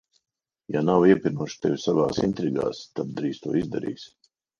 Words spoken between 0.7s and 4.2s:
Ja nav iepinuši tevi savās intrigās, tad drīz to izdarīs.